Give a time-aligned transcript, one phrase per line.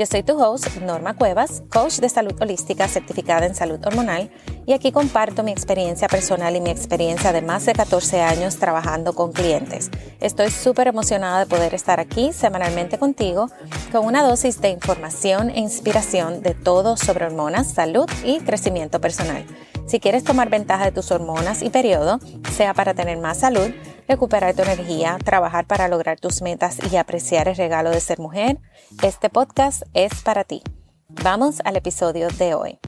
[0.00, 4.30] Yo soy tu host, Norma Cuevas, coach de salud holística certificada en salud hormonal,
[4.64, 9.12] y aquí comparto mi experiencia personal y mi experiencia de más de 14 años trabajando
[9.12, 9.90] con clientes.
[10.20, 13.50] Estoy súper emocionada de poder estar aquí semanalmente contigo
[13.92, 19.44] con una dosis de información e inspiración de todo sobre hormonas, salud y crecimiento personal.
[19.86, 22.20] Si quieres tomar ventaja de tus hormonas y periodo,
[22.56, 23.70] sea para tener más salud,
[24.10, 28.58] recuperar tu energía, trabajar para lograr tus metas y apreciar el regalo de ser mujer,
[29.04, 30.64] este podcast es para ti.
[31.06, 32.80] Vamos al episodio de hoy.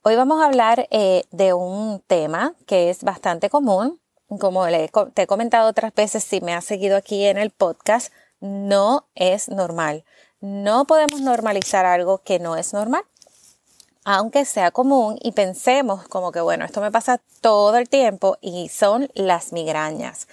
[0.00, 4.00] Hoy vamos a hablar eh, de un tema que es bastante común.
[4.40, 4.64] Como
[5.12, 8.10] te he comentado otras veces, si me has seguido aquí en el podcast,
[8.40, 10.06] no es normal.
[10.40, 13.04] No podemos normalizar algo que no es normal
[14.10, 18.70] aunque sea común y pensemos como que, bueno, esto me pasa todo el tiempo y
[18.70, 20.28] son las migrañas.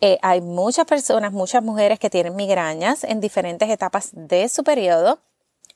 [0.00, 5.18] Eh, hay muchas personas, muchas mujeres que tienen migrañas en diferentes etapas de su periodo.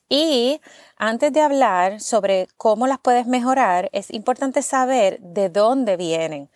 [0.08, 0.62] Y
[0.96, 6.48] antes de hablar sobre cómo las puedes mejorar, es importante saber de dónde vienen.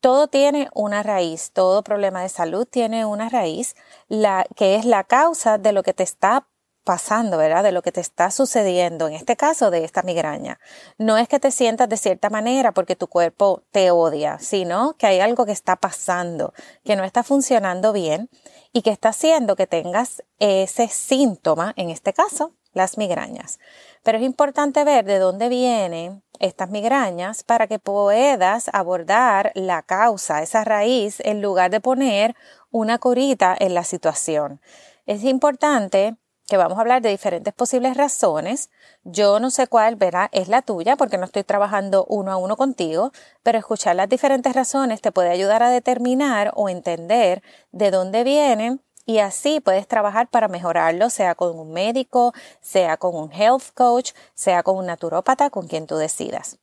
[0.00, 3.74] Todo tiene una raíz, todo problema de salud tiene una raíz,
[4.08, 6.46] la, que es la causa de lo que te está
[6.86, 7.64] pasando, ¿verdad?
[7.64, 10.60] De lo que te está sucediendo, en este caso de esta migraña.
[10.98, 15.08] No es que te sientas de cierta manera porque tu cuerpo te odia, sino que
[15.08, 18.30] hay algo que está pasando, que no está funcionando bien
[18.72, 23.58] y que está haciendo que tengas ese síntoma, en este caso, las migrañas.
[24.04, 30.40] Pero es importante ver de dónde vienen estas migrañas para que puedas abordar la causa,
[30.40, 32.36] esa raíz, en lugar de poner
[32.70, 34.60] una curita en la situación.
[35.06, 36.16] Es importante
[36.46, 38.70] que vamos a hablar de diferentes posibles razones.
[39.02, 42.56] Yo no sé cuál verá es la tuya porque no estoy trabajando uno a uno
[42.56, 48.22] contigo, pero escuchar las diferentes razones te puede ayudar a determinar o entender de dónde
[48.24, 53.72] vienen y así puedes trabajar para mejorarlo, sea con un médico, sea con un health
[53.74, 56.58] coach, sea con un naturópata, con quien tú decidas.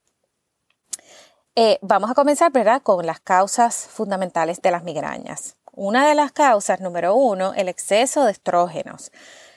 [1.55, 5.55] Eh, vamos a comenzar, ¿verdad?, con las causas fundamentales de las migrañas.
[5.71, 9.11] Una de las causas, número uno, el exceso de estrógenos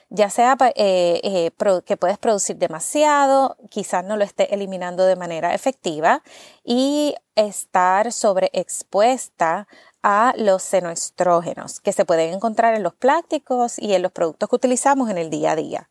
[0.09, 5.55] ya sea eh, eh, que puedes producir demasiado, quizás no lo esté eliminando de manera
[5.55, 6.23] efectiva
[6.65, 9.67] y estar sobreexpuesta
[10.03, 14.57] a los senoestrógenos que se pueden encontrar en los plásticos y en los productos que
[14.57, 15.89] utilizamos en el día a día.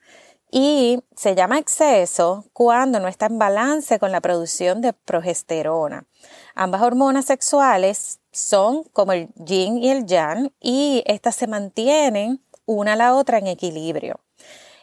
[0.52, 6.06] Y se llama exceso cuando no está en balance con la producción de progesterona.
[6.54, 12.94] Ambas hormonas sexuales son como el yin y el yang y estas se mantienen una
[12.94, 14.20] a la otra en equilibrio.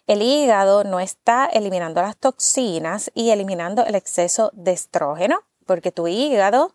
[0.07, 6.09] El hígado no está eliminando las toxinas y eliminando el exceso de estrógeno, porque tu
[6.09, 6.75] hígado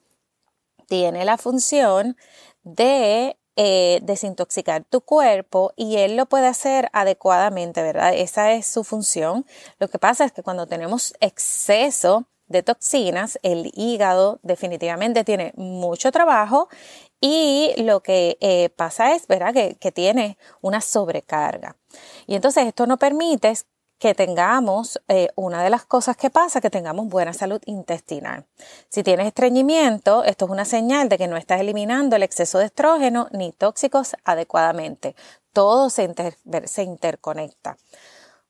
[0.88, 2.16] tiene la función
[2.64, 8.14] de eh, desintoxicar tu cuerpo y él lo puede hacer adecuadamente, ¿verdad?
[8.14, 9.46] Esa es su función.
[9.80, 16.12] Lo que pasa es que cuando tenemos exceso de toxinas, el hígado definitivamente tiene mucho
[16.12, 16.70] trabajo
[17.20, 21.78] y lo que eh, pasa es, ¿verdad?, que, tiene una sobrecarga.
[22.28, 23.54] Y entonces esto no permite
[23.98, 28.46] que tengamos, eh, una de las cosas que pasa, que tengamos buena salud intestinal.
[28.90, 32.66] Si tienes estreñimiento, esto es una señal de que no estás eliminando el exceso de
[32.66, 35.16] estrógeno ni tóxicos adecuadamente.
[35.52, 36.14] Todo se,
[36.66, 37.78] se interconecta.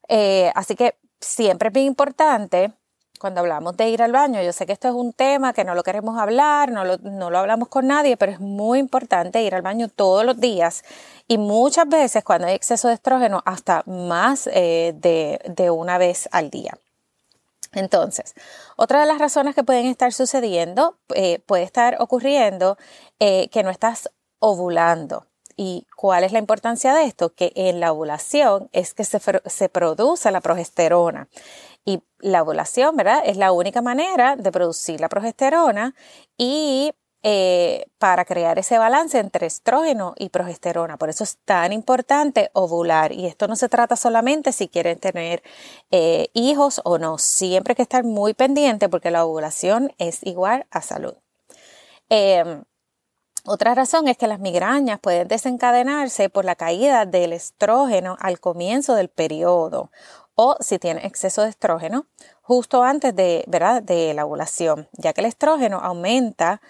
[0.10, 2.74] Eh, así que siempre es bien importante
[3.18, 5.76] cuando hablamos de ir al baño, yo sé que esto es un tema que no
[5.76, 9.56] lo queremos hablar, no lo, no lo, hablamos con nadie, pero es muy importante ir
[9.56, 10.84] al baño todos los días
[11.28, 16.30] y muchas veces cuando hay exceso de estrógeno hasta más eh, de, de, una vez
[16.32, 16.78] al día.
[17.74, 18.34] Entonces,
[18.76, 22.78] otra de las razones que pueden estar sucediendo, eh, puede estar ocurriendo
[23.20, 25.26] eh, que no estás ovulando.
[25.60, 27.34] ¿Y cuál es la importancia de esto?
[27.34, 31.28] Que en la ovulación es que se, se produce la progesterona.
[31.88, 33.22] Y la ovulación, ¿verdad?
[33.26, 35.96] Es la única manera de producir la progesterona
[36.38, 36.92] y
[37.24, 40.98] eh, para crear ese balance entre estrógeno y progesterona.
[40.98, 43.14] Por eso es tan importante ovular.
[43.14, 45.42] Y esto no se trata solamente si quieren tener
[45.90, 47.18] eh, hijos o no.
[47.18, 51.14] Siempre hay que estar muy pendiente porque la ovulación es igual a salud.
[52.10, 52.66] Em,
[53.46, 58.94] otra razón es que las migrañas pueden desencadenarse por la caída del estrógeno al comienzo
[58.94, 59.90] del periodo
[60.38, 62.06] o si tiene exceso de estrógeno
[62.42, 63.82] justo antes de, ¿verdad?
[63.84, 66.62] de la ovulación, ya que el estrógeno aumenta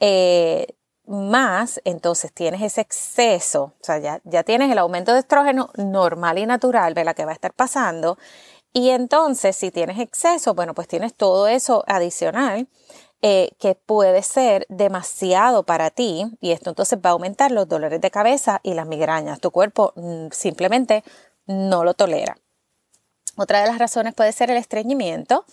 [0.00, 0.68] eh,
[1.06, 6.38] más, entonces tienes ese exceso, o sea, ya, ya tienes el aumento de estrógeno normal
[6.38, 7.14] y natural, ¿verdad?
[7.16, 8.16] que va a estar pasando,
[8.72, 12.68] Y entonces, si tienes exceso, bueno, pues tienes todo eso adicional
[13.22, 18.00] eh, que puede ser demasiado para ti y esto entonces va a aumentar los dolores
[18.00, 19.40] de cabeza y las migrañas.
[19.40, 21.02] Tu cuerpo mm, simplemente
[21.46, 22.36] no lo tolera.
[23.36, 25.44] Otra de las razones puede ser el estreñimiento.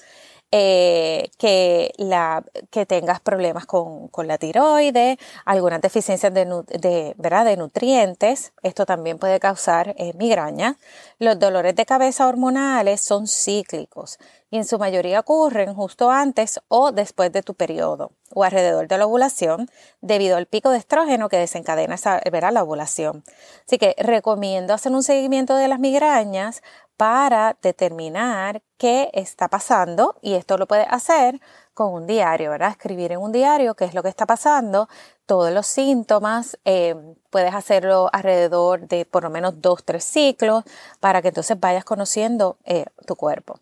[0.55, 7.45] Eh, que, la, que tengas problemas con, la tiroides, algunas deficiencias de, ¿verdad?
[7.45, 8.53] de nutrientes.
[8.61, 10.77] Esto también puede causar eh, migraña.
[11.17, 14.19] Los dolores de cabeza hormonales son cíclicos
[14.51, 18.99] y en su mayoría ocurren justo antes o después de tu periodo o alrededor de
[18.99, 19.67] la ovulación
[20.01, 22.21] debido al pico de estrógeno que desencadena esa,
[22.51, 23.23] la ovulación.
[23.65, 26.61] Así que recomiendo hacer un seguimiento de las migrañas
[26.97, 31.41] para determinar qué está pasando y esto lo puedes hacer
[31.73, 32.71] con un diario, ¿verdad?
[32.71, 34.87] Escribir en un diario qué es lo que está pasando,
[35.25, 36.95] todos los síntomas, eh,
[37.29, 40.63] puedes hacerlo alrededor de por lo menos dos, tres ciclos
[40.99, 43.59] para que entonces vayas conociendo eh, tu cuerpo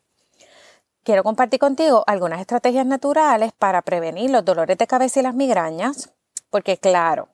[1.03, 6.09] quiero compartir contigo algunas estrategias naturales para prevenir los dolores de cabeza y las migrañas,
[6.49, 7.29] porque claro,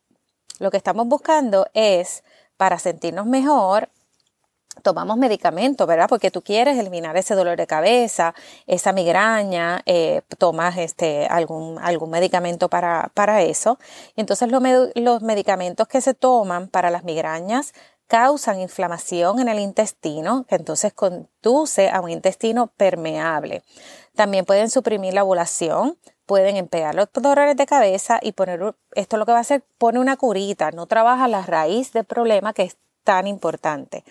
[0.60, 2.24] lo que estamos buscando es
[2.56, 3.90] para sentirnos mejor,
[4.82, 6.08] tomamos medicamentos, ¿verdad?
[6.10, 8.34] Porque tú quieres eliminar ese dolor de cabeza,
[8.66, 13.80] esa migraña, eh, tomas este, algún, algún medicamento para, para eso.
[14.16, 17.74] Entonces los medicamentos que se toman para las migrañas
[18.08, 23.64] causan inflamación en el intestino, que entonces conduce a un intestino permeable.
[24.16, 29.26] También pueden suprimir la ovulación, pueden empeorar los dolores de cabeza y poner, esto lo
[29.26, 32.78] que va a hacer, pone una curita, no trabaja la raíz del problema que es
[33.04, 34.04] tan importante.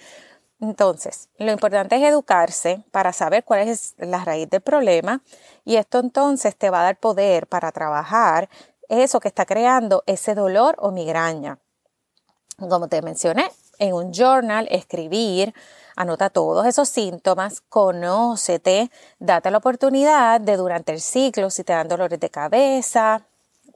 [0.61, 5.23] Entonces, lo importante es educarse para saber cuál es la raíz del problema
[5.65, 8.49] y esto entonces te va a dar poder para trabajar
[8.89, 11.59] eso que está creando ese dolor o migraña.
[12.59, 15.55] Como te mencioné, en un journal, escribir,
[15.95, 21.89] anota todos esos síntomas, conócete, date la oportunidad de durante el ciclo, si te dan
[21.89, 23.27] dolores de cabeza,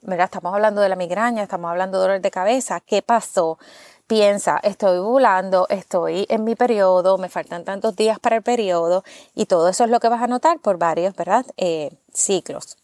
[0.00, 3.58] mira, estamos hablando de la migraña, estamos hablando de dolores de cabeza, ¿qué pasó?
[4.10, 9.04] Piensa, estoy ovulando, estoy en mi periodo, me faltan tantos días para el periodo
[9.36, 11.46] y todo eso es lo que vas a notar por varios, ¿verdad?
[11.56, 12.76] Eh, ciclos.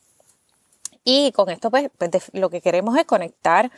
[1.03, 3.73] Y con esto, pues, pues lo que queremos es conectar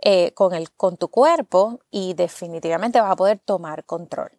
[0.00, 4.30] eh, con, el, con tu cuerpo y definitivamente vas a poder tomar control.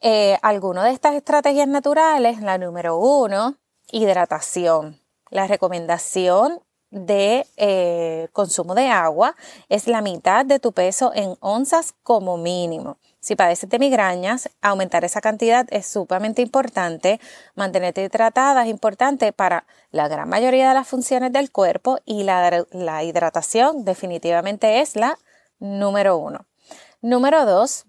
[0.00, 3.58] Eh, algunas de estas estrategias naturales, la número uno,
[3.92, 5.00] hidratación.
[5.30, 9.36] La recomendación de eh, consumo de agua
[9.68, 12.98] es la mitad de tu peso en onzas como mínimo.
[13.20, 17.20] Si padeces de migrañas, aumentar esa cantidad es sumamente importante.
[17.54, 22.64] Mantenerte hidratada es importante para la gran mayoría de las funciones del cuerpo y la,
[22.70, 25.18] la hidratación definitivamente es la
[25.58, 26.46] número uno.
[27.02, 27.84] Número dos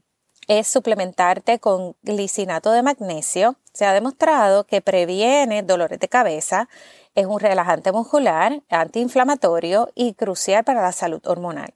[0.59, 3.56] es suplementarte con glicinato de magnesio.
[3.71, 6.68] Se ha demostrado que previene dolores de cabeza
[7.15, 11.74] es un relajante muscular, antiinflamatorio y crucial para la salud hormonal.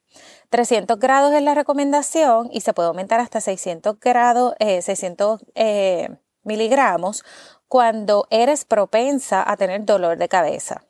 [0.50, 6.08] 300 grados es la recomendación y se puede aumentar hasta 600 grados, 600 eh, eh,
[6.42, 7.24] miligramos
[7.68, 10.84] cuando eres propensa a tener dolor de cabeza.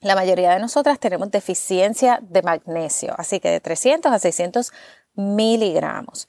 [0.00, 4.72] La mayoría de nosotras tenemos deficiencia de magnesio, así que de 300 a 600
[5.14, 6.26] miligramos.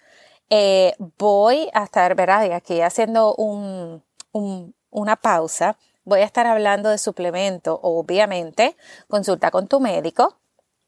[0.50, 2.51] Eh, voy a estar, ¿verdad?
[2.54, 5.78] aquí haciendo una pausa
[6.10, 7.80] voy a estar hablando de suplemento.
[7.81, 8.75] Obviamente,
[9.07, 10.36] consulta con tu médico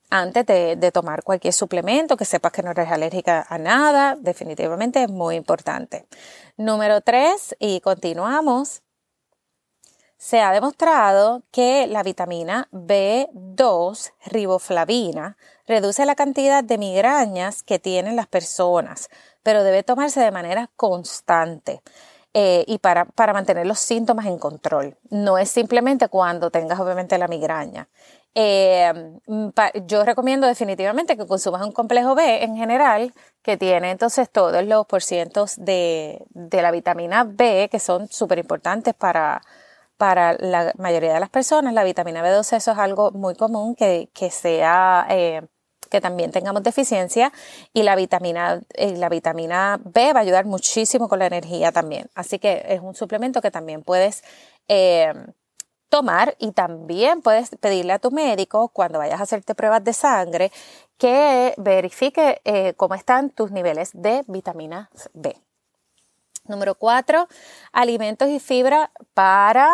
[0.10, 4.18] antes de, tomar cualquier suplemento, que sepas que no eres alérgica a nada.
[4.20, 6.06] Definitivamente es muy importante.
[6.58, 8.82] Número tres, y continuamos.
[10.18, 15.38] Se ha demostrado que la vitamina B2 riboflavina
[15.72, 19.10] reduce la cantidad de migrañas que tienen las personas,
[19.42, 21.82] pero debe tomarse de manera constante.
[22.34, 24.96] Eh, y para, para mantener los síntomas en control.
[25.10, 27.90] No es simplemente cuando tengas obviamente la migraña.
[28.34, 28.94] Eh,
[29.86, 34.86] yo recomiendo definitivamente que consumas un complejo B en general que tiene entonces todos los
[34.88, 39.42] porcientos de, de la vitamina B que son súper importantes para,
[39.98, 41.74] para la mayoría de las personas.
[41.74, 45.42] La vitamina B12 eso es algo muy común que, que sea eh,
[45.92, 47.32] que también tengamos deficiencia
[47.74, 52.10] y la vitamina, eh, la vitamina B va a ayudar muchísimo con la energía también.
[52.16, 54.24] Así que es un suplemento que también puedes
[54.70, 55.14] eh,
[55.90, 60.52] tomar y también puedes pedirle a tu médico cuando vayas a hacerte pruebas de sangre
[60.98, 65.36] que verifique eh, cómo están tus niveles de vitamina B.
[66.46, 67.28] Número cuatro,
[67.74, 69.70] alimentos y fibra para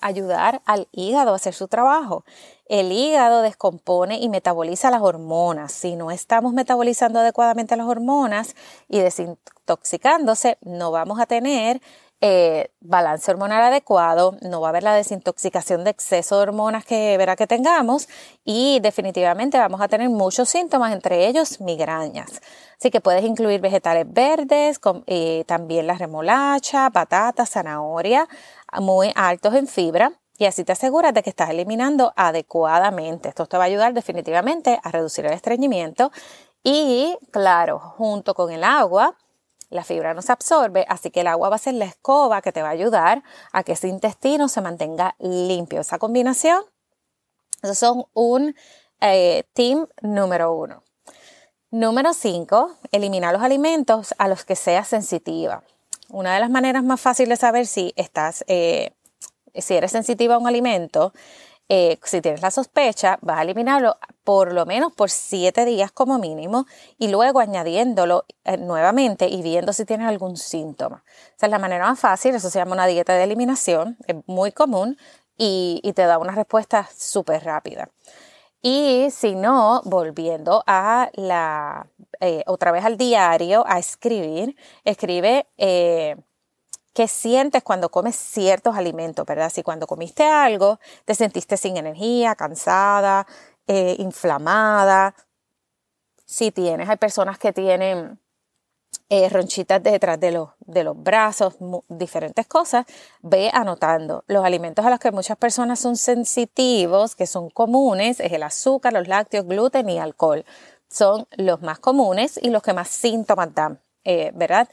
[0.00, 2.24] ayudar al hígado a hacer su trabajo.
[2.68, 5.72] El hígado descompone y metaboliza las hormonas.
[5.72, 8.54] Si no estamos metabolizando adecuadamente las hormonas
[8.88, 11.80] y desintoxicándose, no vamos a tener
[12.20, 17.16] eh, balance hormonal adecuado, no va a haber la desintoxicación de exceso de hormonas que
[17.16, 18.08] verá que tengamos
[18.44, 22.42] y definitivamente vamos a tener muchos síntomas, entre ellos migrañas.
[22.76, 28.28] Así que puedes incluir vegetales verdes, eh, también la remolacha, patata, zanahoria,
[28.80, 30.12] muy altos en fibra.
[30.38, 33.28] Y así te aseguras de que estás eliminando adecuadamente.
[33.28, 36.12] Esto te va a ayudar definitivamente a reducir el estreñimiento.
[36.62, 39.16] Y claro, junto con el agua,
[39.70, 42.52] la fibra no se absorbe, así que el agua va a ser la escoba que
[42.52, 45.80] te va a ayudar a que ese intestino se mantenga limpio.
[45.80, 46.62] Esa combinación,
[47.62, 48.54] esos son un
[49.00, 50.84] eh, team número uno.
[51.70, 55.64] Número cinco, elimina los alimentos a los que seas sensitiva.
[56.08, 58.94] Una de las maneras más fáciles de saber si estás, eh,
[59.54, 61.12] si eres sensitiva a un alimento
[61.70, 66.18] eh, si tienes la sospecha, vas a eliminarlo por lo menos por siete días como
[66.18, 71.04] mínimo y luego añadiéndolo eh, nuevamente y viendo si tienes algún síntoma.
[71.36, 74.50] Esa es la manera más fácil, eso se llama una dieta de eliminación, es muy
[74.52, 74.96] común
[75.36, 77.90] y, te da una respuesta súper rápida.
[78.62, 81.86] Y si no, volviendo a la,
[82.20, 85.46] eh, otra vez al diario, a escribir, escribe
[86.98, 89.52] qué sientes cuando comes ciertos alimentos, ¿verdad?
[89.54, 93.24] Si cuando comiste algo te sentiste sin energía, cansada,
[93.68, 95.14] eh, inflamada.
[96.24, 98.18] Si tienes, hay personas que tienen
[99.10, 101.54] eh, ronchitas detrás de los, de los brazos,
[101.88, 102.84] diferentes cosas,
[103.22, 104.24] ve anotando.
[104.26, 108.92] Los alimentos a los que muchas personas son sensitivos, que son comunes, es el azúcar,
[108.92, 110.44] los lácteos, gluten y alcohol.
[110.90, 114.68] Son los más comunes y los que más síntomas dan, eh, ¿verdad?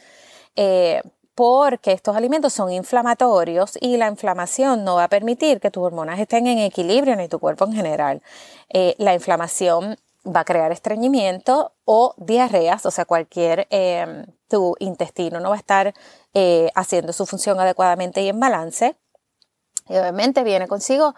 [1.36, 6.20] Porque estos alimentos son inflamatorios y la inflamación no va a permitir que tus hormonas
[6.20, 8.24] estén en equilibrio ni tu cuerpo en general.
[8.70, 15.40] Eh, la inflamación va a crear estreñimiento o diarreas, o sea, cualquier, em, tu intestino
[15.40, 15.94] no va a estar
[16.34, 18.96] eh, haciendo su función adecuadamente y en balance.
[19.88, 21.16] Y obviamente viene consigo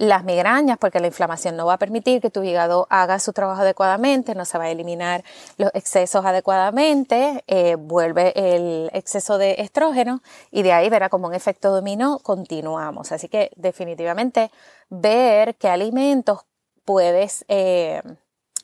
[0.00, 3.60] las migrañas, porque la inflamación no va a permitir que tu hígado haga su trabajo
[3.60, 5.22] adecuadamente, no se va a eliminar
[5.58, 11.34] los excesos adecuadamente, eh, vuelve el exceso de estrógeno y de ahí verá como un
[11.34, 13.12] efecto dominó continuamos.
[13.12, 14.50] Así que definitivamente
[14.88, 16.46] ver qué alimentos
[16.86, 18.00] puedes, eh,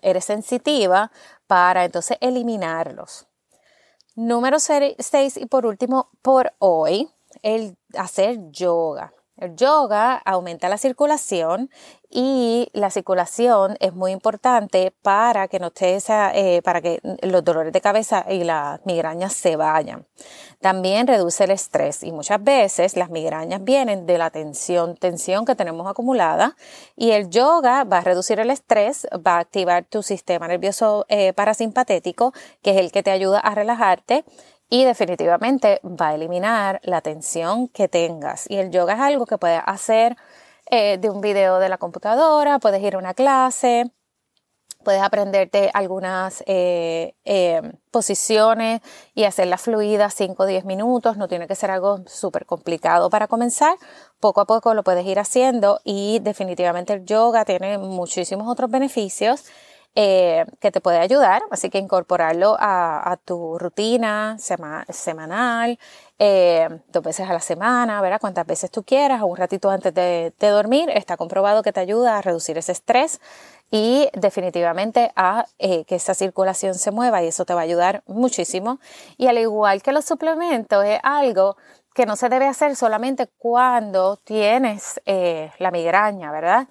[0.00, 1.12] eres sensitiva
[1.47, 3.26] para entonces eliminarlos.
[4.14, 7.11] Número 6 y por último, por hoy,
[7.43, 9.12] el hacer yoga.
[9.37, 11.69] El yoga aumenta la circulación
[12.09, 17.83] y la circulación es muy importante para que no eh, para que los dolores de
[17.83, 20.07] cabeza y las migrañas se vayan.
[20.62, 25.55] También reduce el estrés y muchas veces las migrañas vienen de la tensión, tensión que
[25.55, 26.57] tenemos acumulada
[26.97, 31.35] y el yoga va a reducir el estrés, va a activar tu sistema nervioso eh,
[31.35, 34.25] parasimpatético, que es el que te ayuda a relajarte
[34.69, 38.51] y definitivamente va a eliminar la tensión que tengas.
[38.51, 40.17] Y el yoga es algo que puedes hacer
[40.71, 43.93] eh, de un video de la computadora, puedes ir a una clase,
[44.87, 48.81] puedes aprenderte algunas eh, eh, posiciones
[49.15, 53.27] y hacerlas fluidas 5 o 10 minutos, no tiene que ser algo súper complicado para
[53.27, 53.77] comenzar,
[54.21, 59.45] poco a poco lo puedes ir haciendo y definitivamente el yoga tiene muchísimos otros beneficios
[59.99, 65.79] eh, que te puede ayudar, así que incorporarlo a, tu rutina semanal,
[66.19, 68.21] eh, dos veces a la semana, ¿verdad?
[68.21, 72.19] Cuantas veces tú quieras, o un ratito antes de, dormir, está comprobado que te ayuda
[72.19, 73.23] a reducir ese estrés
[73.71, 78.03] y definitivamente a eh, que esa circulación se mueva y eso te va a ayudar
[78.07, 78.79] muchísimo.
[79.17, 81.57] Y al igual que los suplementos, es algo
[81.95, 86.69] que no se debe hacer solamente cuando tienes la migraña, ¿verdad?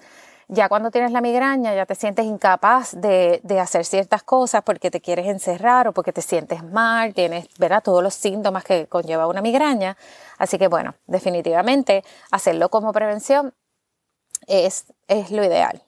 [0.48, 5.02] Ya cuando tienes la migraña ya te sientes incapaz de, hacer ciertas cosas porque te
[5.02, 7.82] quieres encerrar o porque te sientes mal, tienes ¿verdad?
[7.82, 9.98] todos los síntomas que conlleva una migraña.
[10.38, 13.54] Así que bueno, definitivamente hacerlo como prevención
[14.48, 15.82] es, es lo ideal.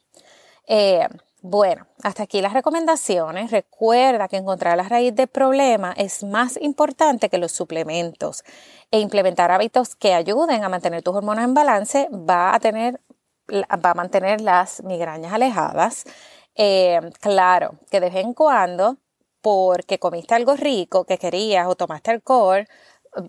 [0.68, 1.08] Eh,
[1.42, 3.52] bueno, hasta aquí las recomendaciones.
[3.52, 8.44] Recuerda que encontrar la raíz del problema es más importante que los suplementos
[8.90, 13.00] e implementar hábitos que ayuden a mantener tus hormonas en balance va a tener
[13.50, 16.06] va a mantener las migrañas alejadas.
[16.56, 18.98] Eh, claro, que de vez en cuando,
[19.42, 22.68] porque comiste algo rico que querías o tomaste alcohol,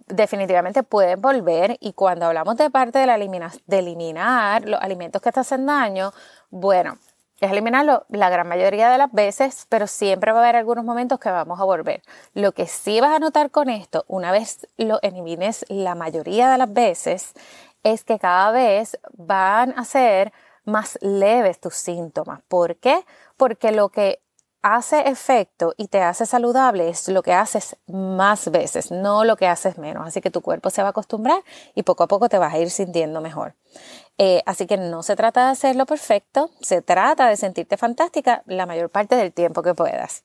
[0.06, 5.32] definitivamente pueden volver y cuando hablamos de parte de, la de eliminar los alimentos que
[5.32, 6.12] te hacen daño,
[6.50, 6.98] bueno,
[7.40, 11.20] es eliminarlo la gran mayoría de las veces, pero siempre va a haber algunos momentos
[11.20, 12.02] que vamos a volver.
[12.34, 16.58] Lo que sí vas a notar con esto, una vez lo elimines la mayoría de
[16.58, 17.34] las veces,
[17.82, 20.32] es que cada vez van a ser
[20.64, 22.40] más leves tus síntomas.
[22.48, 23.04] ¿Por qué?
[23.36, 24.20] Porque lo que
[24.62, 29.46] hace efecto y te hace saludable es lo que haces más veces, no lo que
[29.46, 30.06] haces menos.
[30.06, 31.42] Así que tu cuerpo se va a acostumbrar
[31.74, 33.54] y poco a poco te vas a ir sintiendo mejor.
[34.18, 38.66] Eh, así que no se trata de hacerlo perfecto, se trata de sentirte fantástica la
[38.66, 40.24] mayor parte del tiempo que puedas.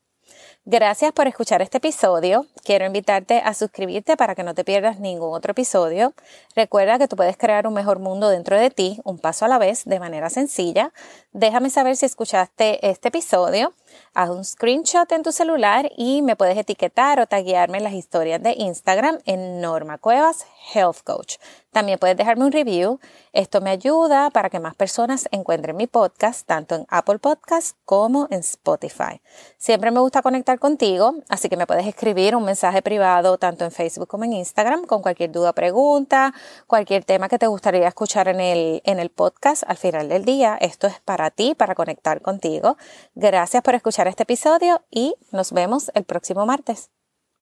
[0.65, 2.45] Gracias por escuchar este episodio.
[2.63, 6.13] Quiero invitarte a suscribirte para que no te pierdas ningún otro episodio.
[6.55, 9.57] Recuerda que tú puedes crear un mejor mundo dentro de ti, un paso a la
[9.57, 10.93] vez, de manera sencilla.
[11.33, 13.73] Déjame saber si escuchaste este episodio.
[14.13, 18.41] Haz un screenshot en tu celular y me puedes etiquetar o taguearme en las historias
[18.41, 21.37] de Instagram en Norma Cuevas Health Coach.
[21.73, 22.99] También puedes dejarme un review.
[23.33, 28.27] Esto me ayuda para que más personas encuentren mi podcast, tanto en Apple Podcasts como
[28.29, 29.21] en Spotify.
[29.57, 33.71] Siempre me gusta conectar contigo, así que me puedes escribir un mensaje privado tanto en
[33.71, 36.35] Facebook como en Instagram con cualquier duda pregunta,
[36.67, 40.55] cualquier tema que te gustaría escuchar en el, en el podcast al final del día.
[40.61, 42.77] Esto es para ti, para conectar contigo.
[43.15, 46.89] Gracias por escuchar este episodio y nos vemos el próximo martes.